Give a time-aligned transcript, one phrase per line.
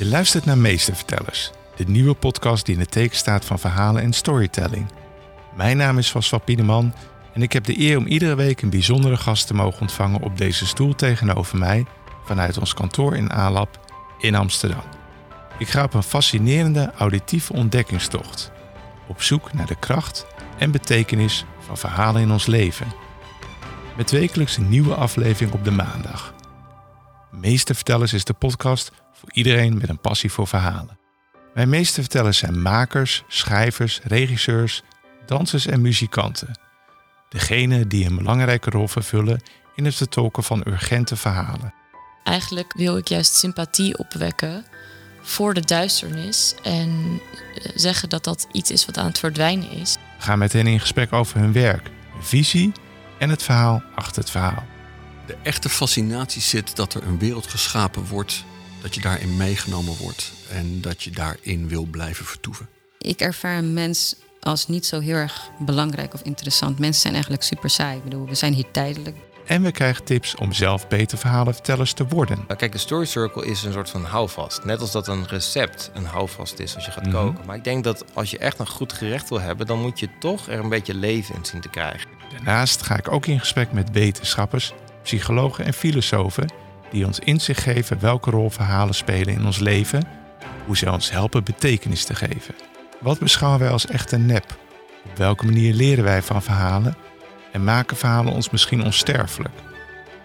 [0.00, 4.12] Je luistert naar Meestervertellers, de nieuwe podcast die in het teken staat van verhalen en
[4.12, 4.86] storytelling.
[5.56, 6.94] Mijn naam is Vaswat Piedeman
[7.32, 10.38] en ik heb de eer om iedere week een bijzondere gast te mogen ontvangen op
[10.38, 11.84] deze stoel tegenover mij
[12.24, 13.80] vanuit ons kantoor in Alab
[14.18, 14.84] in Amsterdam.
[15.58, 18.50] Ik ga op een fascinerende auditieve ontdekkingstocht,
[19.06, 20.26] op zoek naar de kracht
[20.58, 22.86] en betekenis van verhalen in ons leven.
[23.96, 26.34] Met wekelijks een nieuwe aflevering op de maandag.
[27.40, 30.98] Meestervertellers is de podcast voor iedereen met een passie voor verhalen.
[31.54, 34.82] Mijn meestervertellers zijn makers, schrijvers, regisseurs,
[35.26, 36.58] dansers en muzikanten.
[37.28, 39.40] Degene die een belangrijke rol vervullen
[39.74, 41.74] in het vertolken van urgente verhalen.
[42.24, 44.64] Eigenlijk wil ik juist sympathie opwekken
[45.22, 47.20] voor de duisternis en
[47.54, 49.96] eh, zeggen dat dat iets is wat aan het verdwijnen is.
[50.18, 52.72] We gaan met hen in gesprek over hun werk, hun visie
[53.18, 54.64] en het verhaal achter het verhaal.
[55.30, 58.44] De echte fascinatie zit dat er een wereld geschapen wordt,
[58.82, 62.68] dat je daarin meegenomen wordt en dat je daarin wil blijven vertoeven.
[62.98, 66.78] Ik ervaar een mens als niet zo heel erg belangrijk of interessant.
[66.78, 67.96] Mensen zijn eigenlijk super saai.
[67.96, 69.16] Ik bedoel, we zijn hier tijdelijk.
[69.46, 72.36] En we krijgen tips om zelf beter verhalenvertellers te worden.
[72.36, 74.64] Nou, Kijk, de story circle is een soort van houvast.
[74.64, 77.46] Net als dat een recept een houvast is als je gaat koken.
[77.46, 80.08] Maar ik denk dat als je echt een goed gerecht wil hebben, dan moet je
[80.18, 82.10] toch er een beetje leven in zien te krijgen.
[82.32, 86.52] Daarnaast ga ik ook in gesprek met wetenschappers, psychologen en filosofen
[86.90, 90.02] die ons inzicht geven welke rol verhalen spelen in ons leven,
[90.66, 92.54] hoe ze ons helpen betekenis te geven.
[93.00, 94.58] Wat beschouwen wij als echte nep?
[95.04, 96.96] Op welke manier leren wij van verhalen?
[97.52, 99.54] En maken verhalen ons misschien onsterfelijk?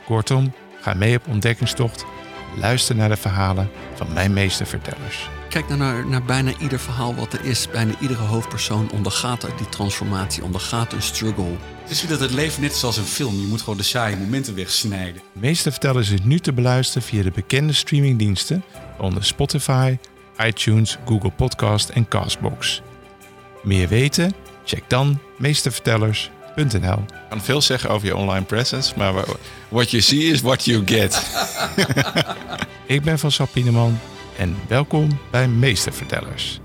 [0.06, 2.06] Kortom, ga mee op ontdekkingstocht.
[2.60, 5.30] Luister naar de verhalen van mijn meestervertellers.
[5.56, 7.70] Kijk nou naar, naar bijna ieder verhaal wat er is.
[7.70, 11.58] Bijna iedere hoofdpersoon ondergaat die transformatie, ondergaat een struggle.
[11.82, 13.40] Het is weer dat het leven net is als een film.
[13.40, 15.22] Je moet gewoon de saaie momenten wegsnijden.
[15.32, 18.64] Meestervertellers is nu te beluisteren via de bekende streamingdiensten,
[18.98, 19.98] onder Spotify,
[20.46, 22.82] iTunes, Google Podcast en Castbox.
[23.64, 24.34] Meer weten?
[24.66, 27.00] Check dan meestervertellers.nl.
[27.00, 29.14] Ik kan veel zeggen over je online presence, maar
[29.70, 31.26] what you see is what you get.
[32.96, 34.00] Ik ben van Sap Pieneman
[34.38, 36.60] en welkom bij Meestervertellers.